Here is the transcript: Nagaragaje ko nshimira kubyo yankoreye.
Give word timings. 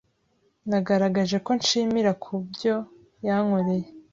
Nagaragaje 0.69 1.37
ko 1.45 1.51
nshimira 1.59 2.11
kubyo 2.23 2.75
yankoreye. 3.27 3.87